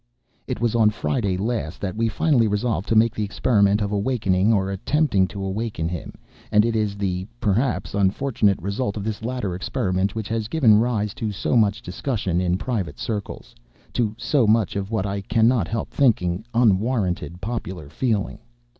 It 0.47 0.59
was 0.59 0.73
on 0.73 0.89
Friday 0.89 1.37
last 1.37 1.79
that 1.81 1.95
we 1.95 2.09
finally 2.09 2.47
resolved 2.47 2.89
to 2.89 2.95
make 2.95 3.13
the 3.13 3.23
experiment 3.23 3.83
of 3.83 3.91
awakening, 3.91 4.51
or 4.51 4.71
attempting 4.71 5.27
to 5.27 5.43
awaken 5.43 5.87
him; 5.87 6.15
and 6.51 6.65
it 6.65 6.75
is 6.75 6.95
the 6.97 7.27
(perhaps) 7.39 7.93
unfortunate 7.93 8.59
result 8.59 8.97
of 8.97 9.03
this 9.03 9.23
latter 9.23 9.53
experiment 9.53 10.15
which 10.15 10.27
has 10.29 10.47
given 10.47 10.79
rise 10.79 11.13
to 11.13 11.31
so 11.31 11.55
much 11.55 11.83
discussion 11.83 12.41
in 12.41 12.57
private 12.57 12.97
circles—to 12.97 14.15
so 14.17 14.47
much 14.47 14.75
of 14.75 14.89
what 14.89 15.05
I 15.05 15.21
cannot 15.21 15.67
help 15.67 15.91
thinking 15.91 16.45
unwarranted 16.51 17.39
popular 17.39 17.87
feeling. 17.87 18.39